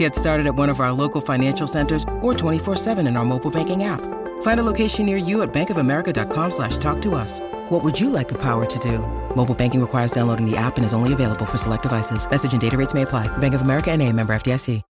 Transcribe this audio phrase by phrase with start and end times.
[0.00, 3.84] Get started at one of our local financial centers or 24-7 in our mobile banking
[3.84, 4.00] app.
[4.40, 7.40] Find a location near you at bankofamerica.com slash talk to us.
[7.68, 9.00] What would you like the power to do?
[9.36, 12.26] Mobile banking requires downloading the app and is only available for select devices.
[12.30, 13.28] Message and data rates may apply.
[13.38, 14.82] Bank of America and a member FDIC.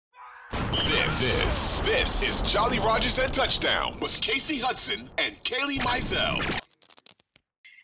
[0.72, 6.60] This, this, this is Jolly Rogers and Touchdown with Kasey Hudson and Kailey Mizell.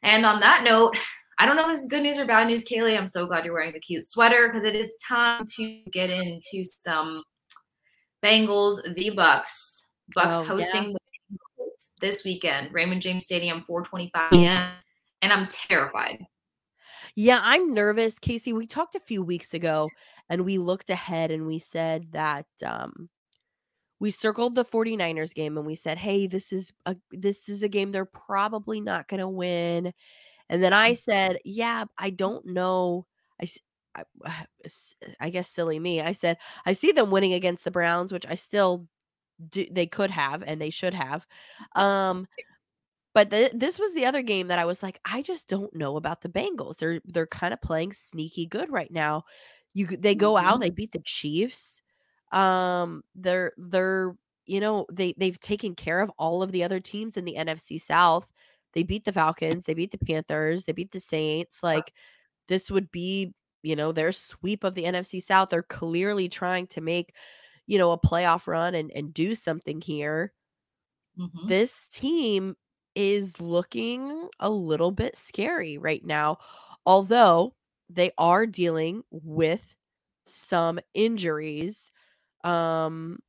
[0.03, 0.95] And on that note,
[1.38, 2.97] I don't know if this is good news or bad news, Kailey.
[2.97, 6.65] I'm so glad you're wearing the cute sweater because it is time to get into
[6.65, 7.23] some
[8.25, 9.92] Bengals v Bucks.
[10.15, 10.98] Bucks Oh, hosting the
[11.33, 14.70] Bengals this weekend, Raymond James Stadium, 4:25 p.m.
[15.22, 16.25] And I'm terrified.
[17.17, 18.53] Yeah, I'm nervous, Kasey.
[18.53, 19.89] We talked a few weeks ago
[20.28, 23.09] and we looked ahead and we said that um
[24.00, 27.69] we circled the 49ers game and we said, "Hey, this is a this is a
[27.69, 29.92] game they're probably not going to win."
[30.48, 33.06] And then I said, "Yeah, I don't know."
[33.42, 33.47] I,
[35.20, 36.00] I guess silly me.
[36.00, 38.87] I said, "I see them winning against the Browns, which I still
[39.50, 41.27] do, they could have and they should have."
[41.77, 42.28] Um
[43.15, 45.97] but the, this was the other game that I was like, I just don't know
[45.97, 46.78] about the Bengals.
[46.78, 49.25] They're they're kind of playing sneaky good right now.
[49.75, 50.62] You they go out, Mhm.
[50.62, 51.83] they beat the Chiefs.
[52.33, 57.17] Um, they're they're you know they they've taken care of all of the other teams
[57.17, 58.33] in the NFC South.
[58.75, 61.62] They beat the Falcons, they beat the Panthers, they beat the Saints.
[61.62, 61.92] Like
[62.48, 65.50] this would be you know their sweep of the NFC South.
[65.50, 67.14] They're clearly trying to make
[67.66, 70.34] you know a playoff run and and do something here
[71.16, 71.48] Mhm.
[71.48, 72.56] this team
[72.94, 76.38] is looking a little bit scary right now,
[76.87, 77.54] although
[77.88, 79.75] they are dealing with
[80.26, 81.91] some injuries.
[82.44, 83.20] Um,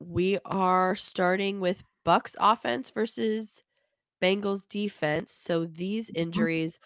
[0.00, 3.62] we are starting with Bucks offense versus
[4.22, 5.32] Bengals defense.
[5.32, 6.78] So these injuries,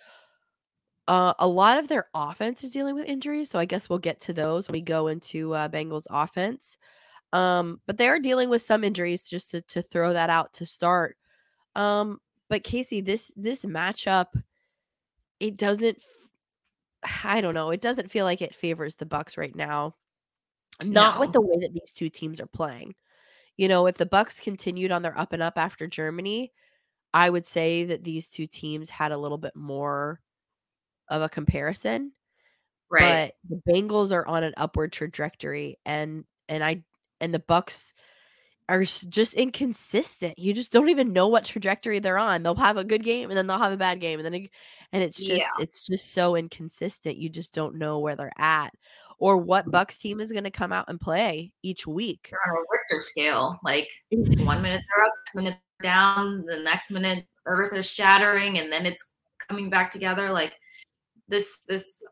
[1.08, 3.50] uh, a lot of their offense is dealing with injuries.
[3.50, 6.76] So I guess we'll get to those when we go into uh, Bengals offense.
[7.32, 10.66] Um, but they are dealing with some injuries just to, to throw that out to
[10.66, 11.16] start.
[11.76, 12.18] Um,
[12.48, 14.26] but Kasey, this this matchup,
[15.38, 15.98] it doesn't
[17.24, 19.94] I don't know, it doesn't feel like it favors the Bucks right now.
[20.84, 22.94] Not with the way that these two teams are playing.
[23.56, 26.52] You know, if the Bucks continued on their up and up after Germany,
[27.12, 30.20] I would say that these two teams had a little bit more
[31.08, 32.12] of a comparison
[32.90, 33.32] Right.
[33.48, 36.82] but the Bengals are on an upward trajectory and and I
[37.20, 37.92] and the Bucks
[38.68, 40.38] are just inconsistent.
[40.38, 42.42] You just don't even know what trajectory they're on.
[42.42, 44.50] They'll have a good game and then they'll have a bad game and then ag-
[44.92, 45.50] and it's just Yeah.
[45.60, 47.16] it's just so inconsistent.
[47.16, 48.72] You just don't know where they're at
[49.18, 49.70] or what mm.
[49.72, 52.30] Bucks team is going to come out and play each week.
[52.32, 53.58] They're on a Richter scale.
[53.62, 58.70] Like one minute they're up, next minute down, the next minute Earth is shattering, and
[58.70, 59.04] then it's
[59.48, 60.30] coming back together.
[60.30, 60.52] Like
[61.28, 62.02] this this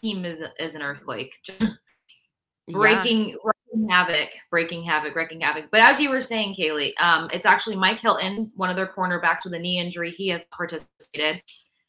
[0.00, 1.34] team is is an earthquake.
[1.44, 1.60] Just
[2.66, 2.78] Yeah.
[2.78, 5.66] breaking, breaking havoc, breaking havoc, breaking havoc.
[5.72, 9.44] But as you were saying, Kailey, um, it's actually Mike Hilton, one of their cornerbacks
[9.44, 10.12] with a knee injury.
[10.12, 11.42] He has participated.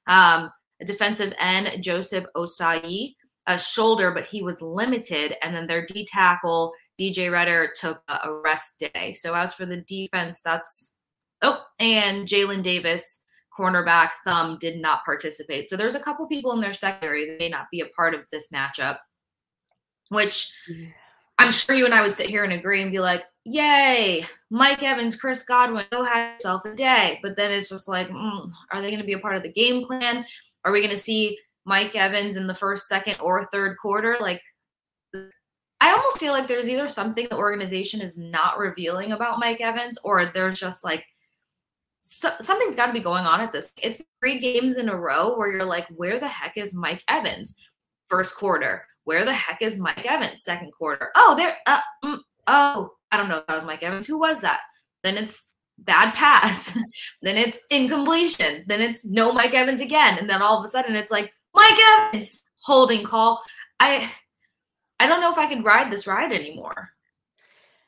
[0.08, 3.14] Um, a defensive end, Joseph Ossai,
[3.46, 5.36] a shoulder, but he was limited.
[5.44, 9.14] And then their D tackle, DJ Reader, took a rest day.
[9.14, 10.98] So as for the defense, that's
[11.42, 13.26] oh, and Jalen Davis,
[13.58, 15.70] cornerback, thumb, did not participate.
[15.70, 18.22] So there's a couple people in their secondary that may not be a part of
[18.32, 18.98] this matchup,
[20.10, 20.52] which
[21.38, 24.84] I'm sure you and I would sit here and agree and be like, yay, Mike
[24.84, 27.20] Evans, Chris Godwin, go have yourself a day.
[27.24, 29.52] But then it's just like, mm, are they going to be a part of the
[29.52, 30.26] game plan?
[30.64, 34.18] Are we going to see Mike Evans in the first, second, or third quarter?
[34.20, 34.42] Like,
[35.82, 39.98] I almost feel like there's either something the organization is not revealing about Mike Evans,
[40.04, 41.04] or there's just like
[42.02, 43.72] so, something's got to be going on at this.
[43.82, 47.58] It's three games in a row where you're like, where the heck is Mike Evans?
[48.10, 50.44] First quarter, where the heck is Mike Evans?
[50.44, 54.08] Second quarter, oh, there, uh, mm, oh, I don't know if that was Mike Evans.
[54.08, 54.62] Who was that?
[55.04, 56.78] Then it's bad pass.
[57.22, 58.64] then it's incompletion.
[58.68, 60.18] Then it's no Mike Evans again.
[60.18, 63.42] And then all of a sudden it's like Mike Evans holding call.
[63.80, 64.12] I
[65.00, 66.90] I don't know if I can ride this ride anymore.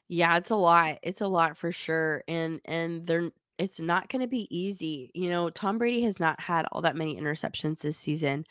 [0.07, 0.99] Yeah, it's a lot.
[1.03, 2.23] It's a lot for sure.
[2.27, 5.11] And and they're it's not going to be easy.
[5.13, 8.45] You know, Tom Brady has not had all that many interceptions this season.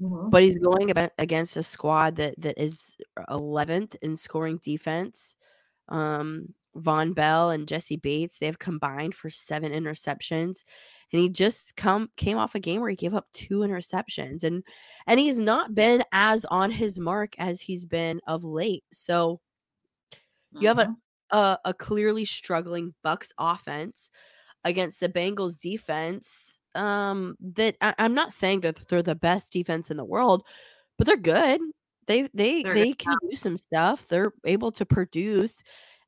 [0.00, 0.30] Mm-hmm.
[0.30, 2.96] But he's going against a squad that that is
[3.28, 5.36] 11th in scoring defense.
[5.88, 10.64] Um, Vonn Bell and Jessie Bates, they have combined for seven interceptions.
[11.12, 14.44] And he just come came off a game where he gave up two interceptions.
[14.44, 14.62] And
[15.06, 18.84] and he's not been as on his mark as he's been of late.
[18.92, 19.40] So
[20.52, 20.92] you have a, mm-hmm.
[21.30, 24.10] A, a clearly struggling Bucks offense
[24.64, 26.60] against the Bengals defense.
[26.74, 30.44] Um, that I, am not saying that they're the best defense in the world,
[30.98, 31.60] but they're good.
[32.06, 34.06] They they they're they can do some stuff.
[34.08, 35.62] They're able to produce,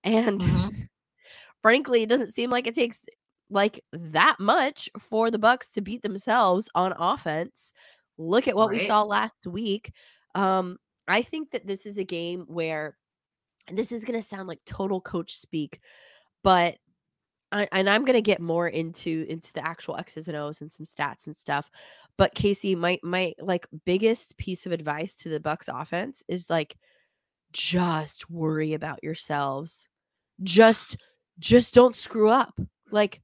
[0.05, 0.83] and mm-hmm.
[1.63, 3.03] frankly, it doesn't seem like it takes
[3.51, 7.73] like that much for the Bucks to beat themselves on offense.
[8.19, 8.81] Look at what right.
[8.81, 9.93] we saw last week.
[10.35, 10.79] Um,
[11.09, 12.97] I think that this is a game where
[13.71, 15.81] this is going to sound like total coach speak,
[16.43, 16.77] but
[17.53, 20.73] I, and I'm going to get more into into the actual X's and O's and
[20.73, 21.71] some stats and stuff.
[22.17, 26.77] But Kasey, my my like biggest piece of advice to the Bucks offense is like
[27.53, 29.87] just worry about yourselves.
[30.43, 30.97] Just
[31.39, 32.59] just don't screw up.
[32.91, 33.21] Like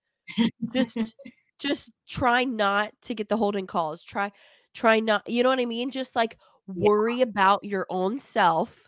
[0.72, 0.96] just
[1.58, 4.04] just try not to get the holding calls.
[4.04, 4.30] Try
[4.74, 5.90] try not, you know what I mean?
[5.90, 7.24] Just like worry yeah.
[7.24, 8.87] about your own self.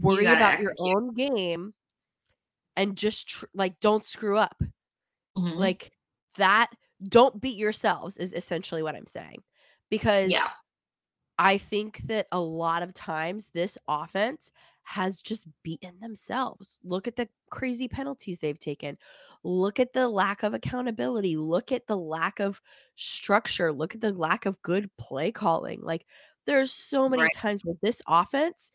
[0.00, 0.76] Worry you about execute.
[0.78, 1.74] your own game
[2.76, 4.62] and just tr- like don't screw up.
[5.36, 5.58] Mm-hmm.
[5.58, 5.92] Like
[6.38, 6.68] that
[7.06, 9.42] don't beat yourselves is essentially what I'm saying.
[9.90, 10.48] Because yeah.
[11.38, 14.50] I think that a lot of times this offense
[14.84, 16.78] has just beaten themselves.
[16.82, 18.96] Look at the crazy penalties they've taken.
[19.44, 21.36] Look at the lack of accountability.
[21.36, 22.60] Look at the lack of
[22.96, 23.72] structure.
[23.72, 25.80] Look at the lack of good play calling.
[25.82, 26.06] Like
[26.46, 27.32] there's so many right.
[27.36, 28.72] times with this offense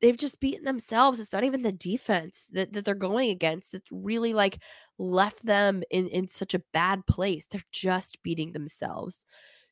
[0.00, 1.20] they've just beaten themselves.
[1.20, 4.58] It's not even the defense that, that they're going against that's really like
[4.98, 7.46] left them in, in such a bad place.
[7.46, 9.24] They're just beating themselves.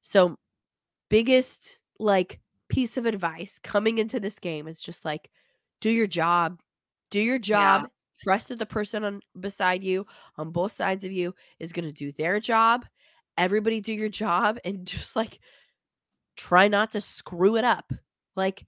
[0.02, 0.36] So
[1.08, 5.30] biggest like piece of advice coming into this game is just like
[5.80, 6.60] do your job.
[7.10, 7.82] Do your job.
[7.82, 7.88] Yeah.
[8.22, 10.06] Trust that the person on beside you
[10.38, 12.86] on both sides of you is going to do their job.
[13.38, 15.38] Everybody do your job and just like
[16.36, 17.92] try not to screw it up.
[18.34, 18.66] Like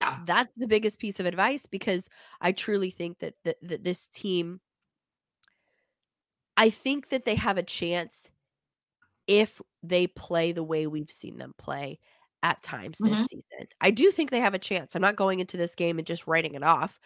[0.00, 0.18] yeah.
[0.24, 2.08] that's the biggest piece of advice because
[2.40, 4.60] I truly think that, that that this team
[6.56, 8.28] I think that they have a chance
[9.28, 12.00] if they play the way we've seen them play
[12.42, 13.24] at times this mm-hmm.
[13.24, 13.68] season.
[13.80, 14.94] I do think they have a chance.
[14.94, 16.98] I'm not going into this game and just writing it off.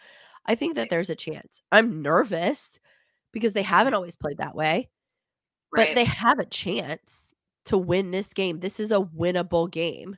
[0.45, 1.61] I think that there's a chance.
[1.71, 2.79] I'm nervous
[3.31, 4.89] because they haven't always played that way,
[5.71, 5.89] right.
[5.89, 7.33] but they have a chance
[7.65, 8.59] to win this game.
[8.59, 10.17] This is a winnable game,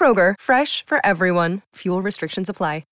[0.00, 1.60] Kroger, fresh for everyone.
[1.74, 2.84] Fuel restrictions apply.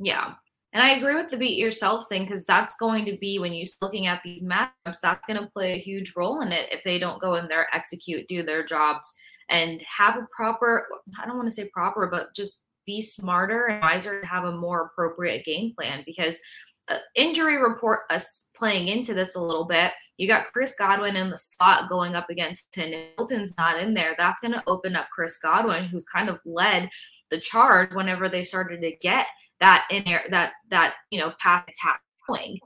[0.00, 0.34] Yeah.
[0.72, 3.66] And I agree with the beat yourselves thing because that's going to be when you're
[3.80, 6.98] looking at these matchups, that's going to play a huge role in it if they
[6.98, 9.12] don't go in there, execute, do their jobs,
[9.48, 10.86] and have a proper,
[11.20, 14.52] I don't want to say proper, but just be smarter and wiser and have a
[14.52, 16.38] more appropriate game plan because
[17.14, 19.92] injury report us playing into this a little bit.
[20.16, 24.14] You got Chris Godwin in the slot going up against Hilton's not in there.
[24.18, 26.88] That's going to open up Chris Godwin, who's kind of led
[27.30, 29.26] the charge whenever they started to get
[29.60, 32.58] that in air that that you know path attack going.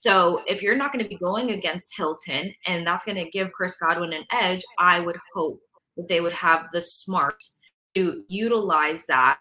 [0.00, 3.52] So if you're not going to be going against Hilton and that's going to give
[3.52, 5.58] Chris Godwin an edge, I would hope
[5.96, 7.58] that they would have the smarts
[7.94, 9.38] to utilize that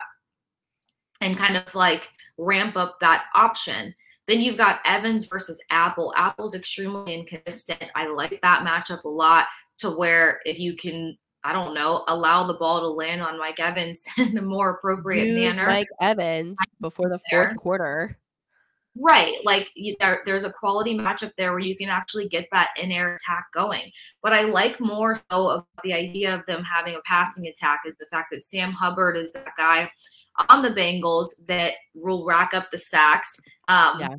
[1.21, 3.93] and kind of like ramp up that option.
[4.27, 6.13] Then you've got Evans versus Apple.
[6.15, 7.83] Apple's extremely inconsistent.
[7.95, 9.47] I like that matchup a lot
[9.79, 13.59] to where if you can I don't know, allow the ball to land on Mike
[13.59, 15.65] Evans in a more appropriate manner.
[15.65, 17.55] Mike Evans before the fourth there.
[17.55, 18.17] quarter.
[18.99, 19.35] Right.
[19.45, 22.91] Like you, there, there's a quality matchup there where you can actually get that in
[22.91, 23.91] air attack going.
[24.23, 27.97] But I like more so of the idea of them having a passing attack is
[27.97, 29.89] the fact that Sam Hubbard is that guy
[30.49, 33.39] on the Bengals that will rack up the sacks.
[33.67, 34.15] Um, yeah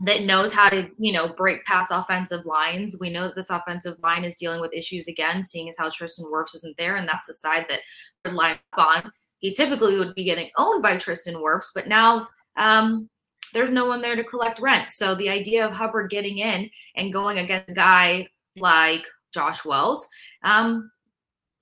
[0.00, 2.96] that knows how to, you know, break past offensive lines.
[3.00, 6.26] We know that this offensive line is dealing with issues again, seeing as how Tristan
[6.32, 7.80] Wirfs isn't there, and that's the side that
[8.24, 9.12] would line up on.
[9.40, 13.08] He typically would be getting owned by Tristan Wirfs, but now um,
[13.52, 14.92] there's no one there to collect rent.
[14.92, 20.08] So the idea of Hubbard getting in and going against a guy like Josh Wells,
[20.44, 20.90] um,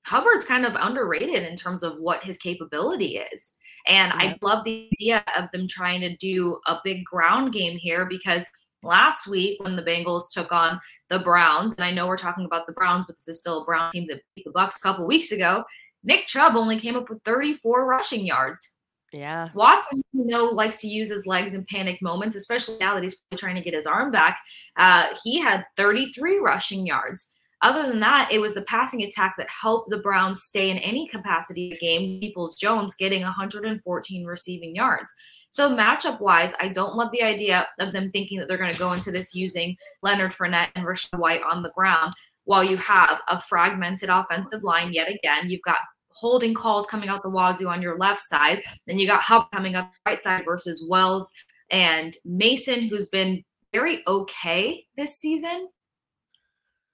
[0.04, 3.54] Hubbard's kind of underrated in terms of what his capability is.
[3.86, 4.30] And yeah.
[4.30, 8.42] I love the idea of them trying to do a big ground game here because
[8.82, 12.66] last week when the Bengals took on the Browns, and I know we're talking about
[12.66, 15.06] the Browns, but this is still a Brown team that beat the Bucks a couple
[15.06, 15.64] weeks ago.
[16.02, 18.74] Nick Chubb only came up with 34 rushing yards.
[19.12, 19.48] Yeah.
[19.54, 23.22] Watson, you know, likes to use his legs in panic moments, especially now that he's
[23.36, 24.38] trying to get his arm back.
[24.76, 27.35] Uh, he had 33 rushing yards.
[27.66, 31.08] Other than that, it was the passing attack that helped the Browns stay in any
[31.08, 32.20] capacity game.
[32.20, 35.12] Peoples Jones getting 114 receiving yards.
[35.50, 38.78] So matchup wise, I don't love the idea of them thinking that they're going to
[38.78, 43.20] go into this using Leonard Fournette and Rachaad White on the ground while you have
[43.26, 45.50] a fragmented offensive line yet again.
[45.50, 45.78] You've got
[46.10, 48.62] holding calls coming out the wazoo on your left side.
[48.86, 51.32] Then you got Hub coming up right side versus Wells
[51.70, 53.42] and Mason, who's been
[53.72, 55.68] very okay this season.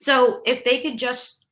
[0.02, 1.46] So if they could just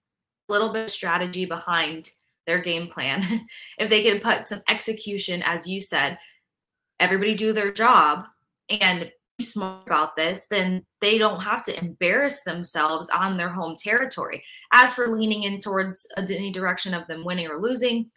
[0.49, 2.11] a little bit of strategy behind
[2.49, 3.47] their game plan,
[3.79, 6.19] if they could put some execution, as you said,
[6.99, 8.25] everybody do their job
[8.69, 13.77] and be smart about this, then they don't have to embarrass themselves on their home
[13.79, 14.43] territory.
[14.73, 18.11] As for leaning in towards any direction of them winning or losing,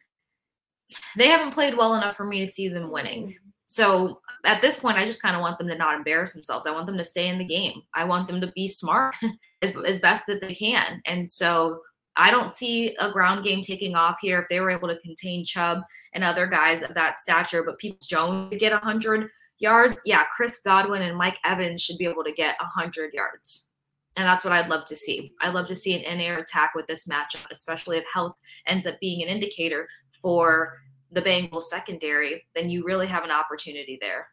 [1.16, 3.36] they haven't played well enough for me to see them winning.
[3.68, 6.66] So at this point, I just kind of want them to not embarrass themselves.
[6.66, 7.84] I want them to stay in the game.
[7.94, 9.16] I want them to be smart
[9.64, 11.02] as, as best that they can.
[11.06, 11.82] And so
[12.16, 15.46] I don't see a ground game taking off here if they were able to contain
[15.46, 15.80] Chubb
[16.14, 17.64] and other guys of that stature.
[17.64, 19.30] But Peoples Jones to get 100
[19.60, 23.70] yards, yeah, Chris Godwin and Mike Evans should be able to get 100 yards.
[24.16, 25.34] And that's what I'd love to see.
[25.42, 28.36] I'd love to see an in air attack with this matchup, especially if health
[28.68, 29.88] ends up being an indicator
[30.22, 30.78] for
[31.14, 34.28] the Bengals secondary, then you really have an opportunity there.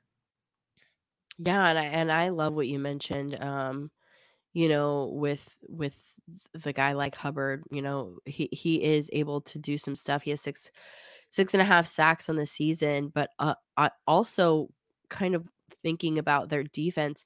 [1.38, 3.42] Yeah, and I and I love what you mentioned.
[3.42, 3.90] Um,
[4.52, 5.96] you know, with with
[6.52, 10.22] the guy like Hubbard, you know, he he is able to do some stuff.
[10.22, 10.70] He has six
[11.30, 14.68] six and a half sacks on the season, but uh, I also
[15.08, 15.48] kind of
[15.82, 17.24] thinking about their defense.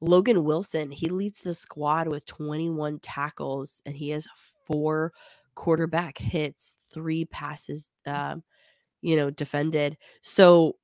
[0.00, 4.26] Logan Wilson, he leads the squad with 21 tackles and he has
[4.66, 5.12] four
[5.54, 8.42] quarterback hits, three passes um,
[9.00, 9.96] you know, defended.
[10.20, 10.76] So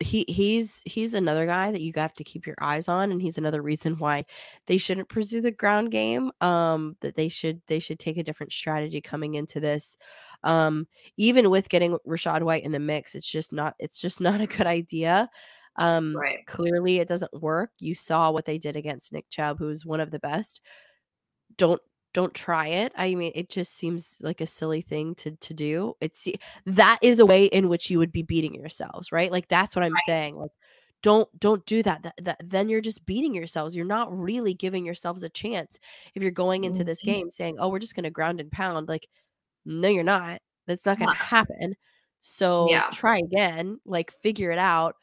[0.00, 3.38] he he's he's another guy that you have to keep your eyes on and he's
[3.38, 4.24] another reason why
[4.66, 8.52] they shouldn't pursue the ground game um that they should they should take a different
[8.52, 9.96] strategy coming into this.
[10.42, 14.40] Um even with getting Rachaad White in the mix it's just not it's just not
[14.40, 15.30] a good idea.
[15.76, 16.44] Um right.
[16.46, 17.70] clearly it doesn't work.
[17.80, 20.60] You saw what they did against Nick Chubb who's one of the best.
[21.56, 21.80] Don't
[22.14, 22.92] don't try it.
[22.96, 25.94] I mean, it just seems like a silly thing to to do.
[26.00, 26.26] It's
[26.64, 29.30] that is a way in which you would be beating yourselves, right?
[29.30, 30.02] Like that's what I'm right.
[30.06, 30.36] saying.
[30.36, 30.52] Like
[31.02, 32.02] don't don't do that.
[32.04, 32.14] that.
[32.22, 33.76] That then you're just beating yourselves.
[33.76, 35.78] You're not really giving yourselves a chance
[36.14, 37.12] if you're going into this mm-hmm.
[37.12, 39.08] game saying, "Oh, we're just going to ground and pound." Like
[39.66, 40.40] no, you're not.
[40.66, 41.74] That's not going to happen.
[42.20, 42.88] So yeah.
[42.90, 44.96] try again, like figure it out.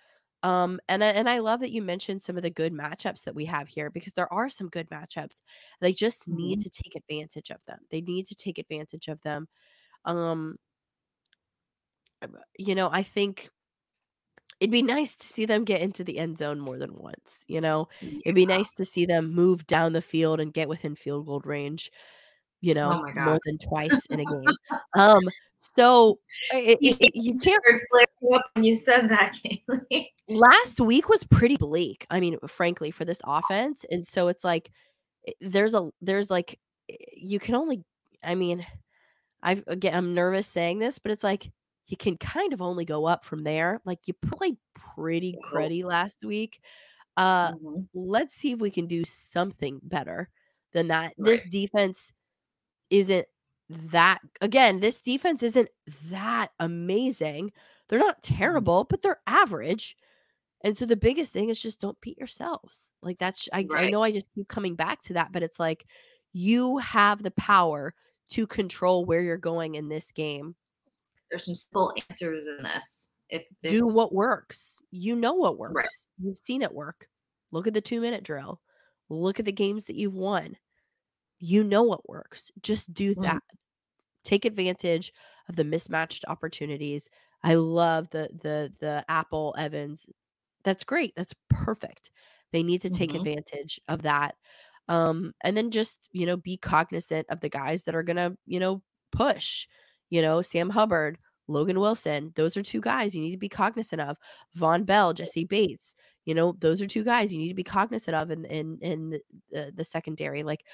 [0.44, 3.46] Um, and and I love that you mentioned some of the good matchups that we
[3.46, 5.42] have here because there are some good matchups.
[5.82, 6.64] They just need mm-hmm.
[6.64, 7.80] to take advantage of them.
[7.92, 9.48] They need to take advantage of them.
[10.06, 10.58] Um,
[12.24, 13.50] uh, you know, I think
[14.60, 17.46] it'd be nice to see them get into the end zone more than once.
[17.48, 18.20] You know, yeah.
[18.26, 21.42] it'd be nice to see them move down the field and get within field goal
[21.46, 21.92] range.
[22.62, 24.56] You know, oh more than twice in a game.
[24.96, 25.22] Um,
[25.62, 26.20] so
[26.51, 27.63] it, it, you can't
[28.34, 29.36] up when you said that.
[30.27, 32.08] Last week was pretty bleak.
[32.10, 34.72] I mean, frankly, for this offense, and so it's like
[35.39, 36.60] there's a there's like
[37.15, 37.84] you can only.
[38.24, 38.65] I mean,
[39.44, 41.51] I again I'm nervous saying this, but it's like
[41.88, 43.82] you can kind of only go up from there.
[43.86, 44.58] Like you played
[44.96, 46.60] pretty cruddy last week.
[47.18, 47.82] Uh, mm-hmm.
[47.94, 50.30] let's see if we can do something better
[50.74, 51.13] than that.
[51.18, 51.25] Right.
[51.25, 52.13] This defense
[52.89, 53.27] isn't
[53.92, 55.70] that again, this defense isn't
[56.10, 57.51] that amazing.
[57.88, 58.36] They're not mm-hmm.
[58.36, 59.98] terrible, but they're average.
[60.63, 62.94] And so the biggest thing is just don't beat yourselves.
[63.01, 63.88] Like that's I, right.
[63.88, 65.86] I know I just keep coming back to that, but it's like
[66.34, 67.94] you have the power
[68.30, 70.56] to control where you're going in this game.
[71.30, 73.16] There's some simple answers in this.
[73.30, 74.82] If, do what works.
[74.92, 75.74] You know what works.
[75.74, 75.88] Right.
[76.22, 77.08] You've seen it work.
[77.51, 78.60] Look at the two minute drill.
[79.10, 80.58] Look at the games that you've won.
[81.40, 82.51] You know what works.
[82.62, 83.42] Just do that.
[84.24, 85.13] Take advantage
[85.50, 87.10] of the mismatched opportunities.
[87.44, 90.08] I love the the the Apple Evans.
[90.63, 91.13] That's great.
[91.16, 92.12] That's perfect.
[92.51, 93.20] They need to take mm-hmm.
[93.20, 94.36] advantage of that.
[94.88, 98.60] Um, and then just, you know, be cognizant of the guys that are gonna, you
[98.60, 99.68] know, push.
[100.10, 102.34] You know, Sam Hubbard, Logan Wilson.
[102.36, 104.18] Those are two guys you need to be cognizant of.
[104.58, 105.96] Vonn Bell, Jessie Bates.
[106.25, 109.20] You know, those are two guys you need to be cognizant of in in in
[109.50, 110.44] the, the secondary.
[110.44, 110.66] Like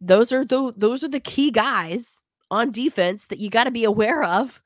[0.00, 2.18] those are the those are the key guys
[2.50, 4.62] on defense that you got to be aware of.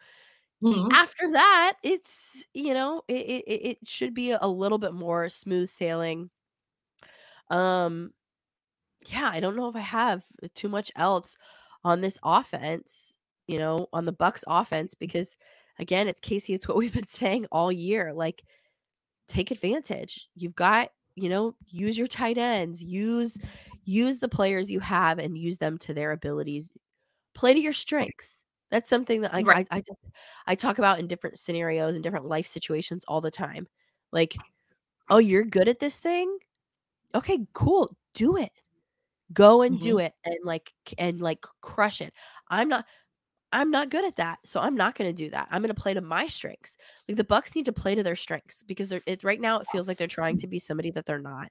[0.62, 0.88] Mhm.
[0.93, 5.29] After that, it's you know it, it it it should be a little bit more
[5.29, 6.31] smooth sailing.
[7.50, 8.12] Um,
[9.07, 10.25] yeah, I don't know if I have
[10.55, 11.37] too much else
[11.85, 13.19] on this offense.
[13.47, 15.37] You know, on the Bucks offense because
[15.79, 16.55] again, it's Kasey.
[16.55, 18.12] It's what we've been saying all year.
[18.14, 18.43] Like,
[19.29, 20.29] take advantage.
[20.37, 23.38] You've got you know use your tight ends use
[23.85, 26.73] use the players you have and use them to their abilities.
[27.35, 28.45] Play to your strengths.
[28.71, 29.69] That's something that I, Right.
[29.71, 29.83] I, I
[30.47, 33.67] i talk about in different scenarios and different life situations all the time.
[34.12, 34.37] Like
[35.11, 36.38] oh you're good at this thing?
[37.14, 38.50] Okay cool do it.
[39.33, 39.88] Go and mm-hmm.
[39.88, 42.12] do it and like and like crush it.
[42.49, 42.85] I'm not
[43.53, 45.49] i'm not good at that so i'm not going to do that.
[45.50, 46.76] I'm going to play to my strengths.
[47.09, 49.69] Like the bucks need to play to their strengths because they're it right now it
[49.71, 50.41] feels like they're trying mm-hmm.
[50.41, 51.50] to be somebody that they're not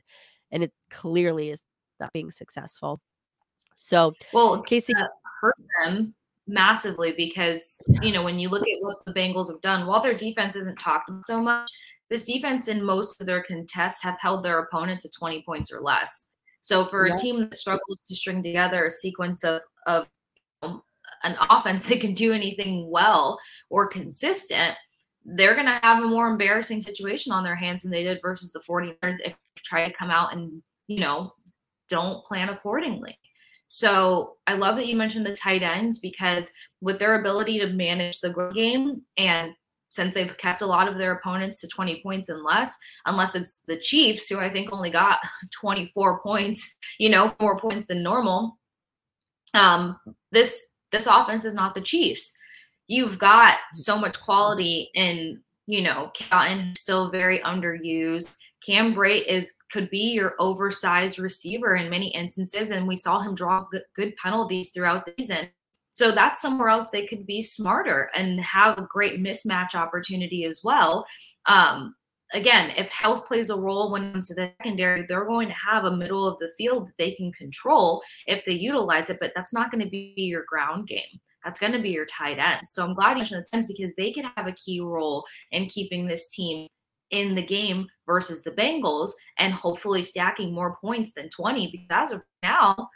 [0.52, 1.64] and it clearly is
[2.00, 3.00] not being successful
[3.76, 4.94] so Well, kasey
[5.42, 6.14] hurt them
[6.48, 10.14] massively because you know when you look at what the Bengals have done, while their
[10.14, 11.72] defense isn't talked so much,
[12.10, 15.82] this defense in most of their contests have held their opponent to 20 points or
[15.82, 16.32] less.
[16.62, 17.16] So for Yeah.
[17.16, 20.08] a team that struggles to string together a sequence of of
[20.62, 20.84] um,
[21.24, 24.78] an offense that can do anything well or consistent,
[25.26, 28.52] they're going to have a more embarrassing situation on their hands than they did versus
[28.54, 31.34] the 49ers if they try to come out and, you know,
[31.94, 33.20] don't plan accordingly.
[33.70, 38.20] So I love that you mentioned the tight ends because with their ability to manage
[38.20, 39.54] the game and
[39.90, 43.62] since they've kept a lot of their opponents to 20 points and less, unless it's
[43.68, 45.20] the Chiefs, who I think only got
[45.52, 48.58] 24 points, you know, more points than normal.
[49.54, 50.00] Um,
[50.32, 50.60] this
[50.92, 52.34] this offense is not the Chiefs.
[52.88, 58.34] You've got so much quality in, you know, Cotton still very underused.
[58.66, 63.36] Cam Brate is could be your oversized receiver in many instances, and we saw him
[63.36, 65.50] draw good, good penalties throughout the season.
[65.94, 70.62] So that's somewhere else they could be smarter and have a great mismatch opportunity as
[70.64, 71.06] well.
[71.46, 71.96] Um,
[72.34, 75.54] again, if health plays a role when it comes to the secondary, they're going to
[75.54, 79.34] have a middle of the field that they can control if they utilize it, but
[79.36, 81.20] that's not going to be your ground game.
[81.44, 82.72] That's going to be your tight ends.
[82.72, 85.68] So I'm glad you mentioned the tens because they could have a key role in
[85.68, 86.70] keeping this team
[87.14, 92.12] in the game versus the Bengals and hopefully stacking more points than 20 because as
[92.12, 92.90] of now,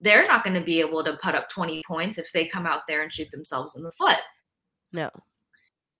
[0.00, 2.82] they're not going to be able to put up 20 points if they come out
[2.88, 4.18] there and shoot themselves in the foot.
[4.92, 5.10] no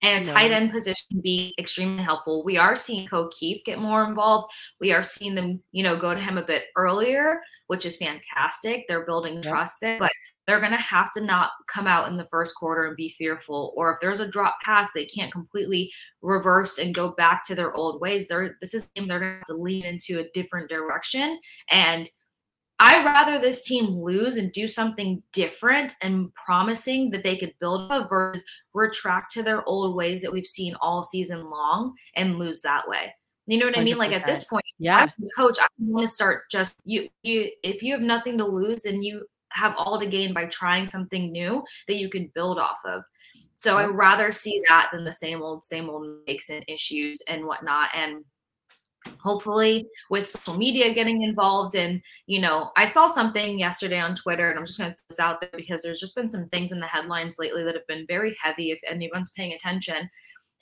[0.02, 0.32] And No.
[0.34, 2.44] tight end position can be extremely helpful.
[2.44, 4.52] We are seeing Ko Kieft get more involved.
[4.80, 8.84] We are seeing them, you know, go to him a bit earlier, which is fantastic.
[8.88, 9.42] They're building Yep.
[9.42, 10.12] trust there, but
[10.46, 13.72] they're going to have to not come out in the first quarter and be fearful.
[13.76, 15.90] Or if there's a drop pass, they can't completely
[16.22, 18.28] reverse and go back to their old ways.
[18.28, 21.40] They're this is a game they're going to have to lean into a different direction.
[21.70, 22.08] And
[22.78, 27.90] I'd rather this team lose and do something different and promising that they could build
[27.90, 32.60] up versus retract to their old ways that we've seen all season long and lose
[32.62, 33.14] that way.
[33.46, 33.96] You know what I mean?
[33.96, 35.06] Like at this point, yeah
[35.36, 35.58] coach.
[35.60, 37.08] I want to start just you.
[37.22, 39.24] You if you have nothing to lose, then you
[39.56, 43.02] have all to gain by trying something new that you can build off of.
[43.58, 47.46] So I'd rather see that than the same old, same old mistakes and issues and
[47.46, 47.88] whatnot.
[47.94, 48.24] And
[49.18, 54.50] hopefully with social media getting involved and you know i saw something yesterday on twitter
[54.50, 56.72] and i'm just going to put this out there because there's just been some things
[56.72, 60.10] in the headlines lately that have been very heavy if anyone's paying attention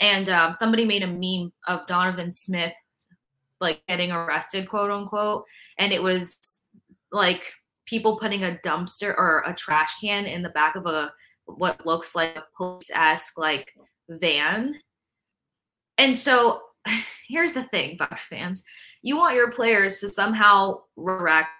[0.00, 2.74] and um, somebody made a meme of donovan smith
[3.60, 5.44] like getting arrested quote unquote
[5.78, 6.64] and it was
[7.12, 7.52] like
[7.86, 11.12] people putting a dumpster or a trash can in the back of a
[11.46, 13.72] what looks like a police-esque like
[14.08, 14.74] van
[15.98, 16.62] and so
[17.28, 18.62] here's the thing, Bucks fans.
[19.02, 21.50] You want your players to somehow correct,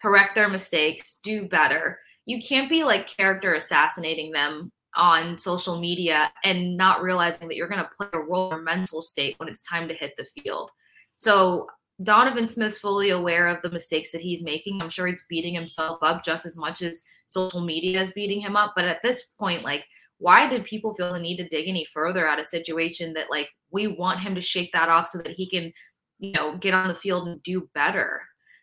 [0.00, 1.98] correct their mistakes, do better.
[2.26, 7.68] You can't be like character assassinating them on social media and not realizing that you're
[7.68, 10.26] going to play a role in their mental state when it's time to hit the
[10.26, 10.70] field.
[11.16, 11.68] So
[12.02, 14.80] Donovan Smith's fully aware of the mistakes that he's making.
[14.80, 18.56] I'm sure he's beating himself up just as much as social media is beating him
[18.56, 18.72] up.
[18.76, 19.84] But at this point, like,
[20.18, 23.48] why did people feel the need to dig any further at a situation that like
[23.70, 25.72] we want him to shake that off so that he can,
[26.18, 28.22] you know, get on the field and do better?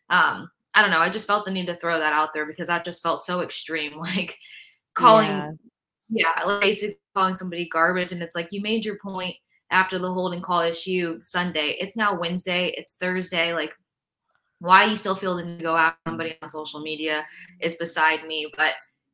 [0.09, 0.99] Um, I don't know.
[0.99, 3.41] I just felt the need to throw that out there because that just felt so
[3.41, 3.93] extreme.
[3.99, 4.37] Like
[4.95, 5.51] calling Yeah.
[6.09, 8.11] yeah, like basically calling somebody garbage.
[8.11, 9.35] And it's like you made your point
[9.71, 11.77] after the holding call issue Sunday.
[11.79, 12.73] It's now Wednesday.
[12.77, 13.53] It's Thursday.
[13.53, 13.73] Like
[14.59, 17.25] why you still feel the need to go after somebody on social media
[17.61, 18.51] is beside me.
[18.57, 18.73] But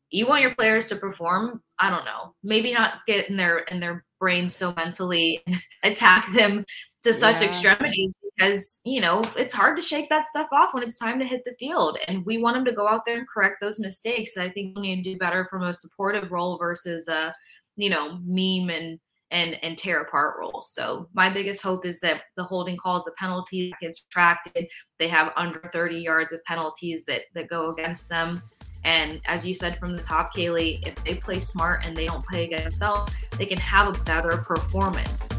[0.10, 1.62] you want your players to perform.
[1.80, 2.34] I don't know.
[2.44, 5.44] Maybe not get in their in their brains so mentally
[5.84, 6.66] attack them
[7.04, 7.50] to such Yeah.
[7.50, 11.26] extremities because you know it's hard to shake that stuff off when it's time to
[11.26, 14.38] hit the field and we want them to go out there and correct those mistakes
[14.38, 17.36] i think we need to do better from a supportive role versus a
[17.76, 19.00] you know meme and
[19.32, 23.12] and and tear apart roles so my biggest hope is that the holding calls the
[23.18, 24.68] penalty gets retracted
[25.00, 28.42] they have under 30 yards of penalties that that go against them
[28.84, 32.26] and as you said from the top kailey if they play smart and they don't
[32.26, 35.30] play against themselves they can have a better performance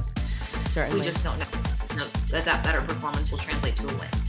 [0.76, 1.00] Certainly.
[1.00, 4.25] we just don't know, know that that better performance will translate to a win.